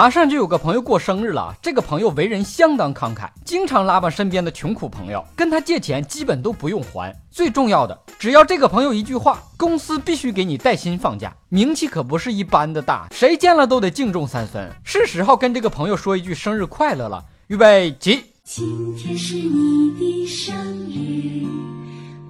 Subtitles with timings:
[0.00, 7.14] 马上就有个朋友过生日了，这个朋友为人相当慷慨，经常拉帮身边的穷苦朋友，跟他借钱基本都不用还。
[7.30, 14.72] 最重要的，只要这个朋友一句话，公司必须给你带薪放假，名气可不是一般的大，谁见了都得敬重三分。
[14.84, 18.24] 是时候跟这个朋友说一句生日快乐了，预备起。
[18.42, 20.56] 今天是你的生
[20.88, 21.44] 日，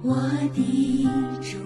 [0.03, 0.13] 我
[0.53, 1.57] 的中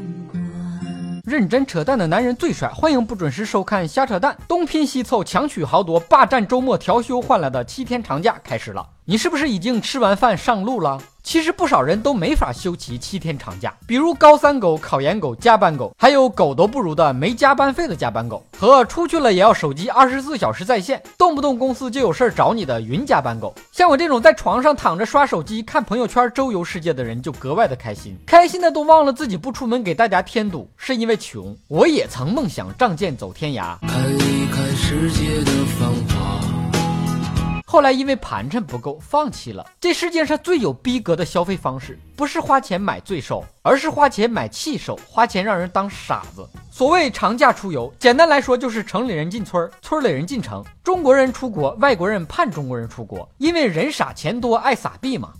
[1.25, 4.37] 认真扯淡的男人最帅，欢迎不准时收看瞎扯淡。
[4.47, 8.87] 东拼西凑，强取豪夺，霸占周末调休换来的七天长假开始了。
[9.05, 11.01] 你是不是已经吃完饭上路了？
[11.25, 23.55] 其实不少人都没法休齐七天长假，比如高三狗、考研狗、加班狗，还有狗都不如的没加班费的加班狗，和出去了也要手机二十四小时在线，动不动公司就有事找你的云加班狗。
[23.71, 31.57] 像我这种在床上躺着刷手机、看朋友圈、周游世界的人就格外的开心，开心的都忘了自己不出门给大家添堵，是因为穷。
[31.67, 36.34] 我也曾梦想仗剑走天涯，看一看世界的繁华。
[37.75, 39.69] 后来因为盘缠不够，放弃了。
[39.81, 46.47] 这世界上最有逼格的消费方式，不是花钱买罪受，而是花钱买气受，花钱让人当傻子。
[46.71, 50.63] 所谓长假出游，简单来说就是城里人进村，村里人进城。
[50.85, 55.33] 中国人出国，外国人盼中国人出国，因为人傻钱多，爱撒币嘛。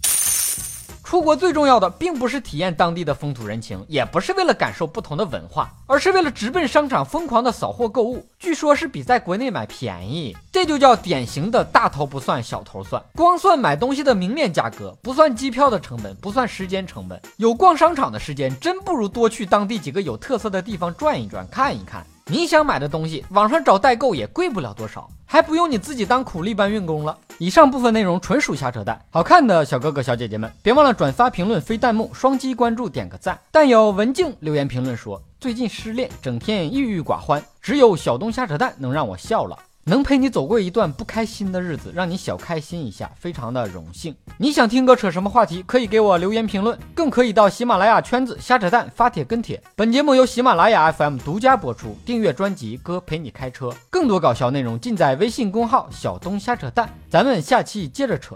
[1.16, 8.28] 出国最重要的，并不是体验当地的风土人情，也不是为了感受不同的文化，而是为了直奔商场疯狂的扫货购物。
[8.38, 17.18] 据说是比在国内买便宜，这就叫典型的大头不算小头算，光算买东西的明面价格，不算机票的成本，不算时间成本。
[17.38, 22.06] 有逛商场的时间，真不如多去当地几个有特色的地方转一转，看一看。
[22.32, 27.16] 你想买的东西，网上找代购也贵不了多少，还不用你自己当苦力搬运工了。
[27.38, 33.40] 以上部分内容纯属瞎扯淡，好看的小哥哥小姐姐们，别忘了转发、评论、飞弹幕、双击关注、点个赞。
[33.52, 39.56] 但有文静留言评论说，最近失恋，整天郁郁寡欢，只有小东瞎扯淡能让我笑了。
[39.88, 44.16] 能陪你走过一段不开心的日子，让你小开心一下，非常的荣幸。
[44.38, 49.62] 你想听哥扯什么话题，可以给我留言评论，更可以到喜马拉雅圈子瞎扯淡发帖跟帖。
[49.76, 56.90] 本节目由喜马拉雅 FM 独家播出，订阅专辑哥陪你开车，更多搞笑内容尽在微信公号小东瞎扯淡。
[57.08, 58.36] 咱们下期接着扯。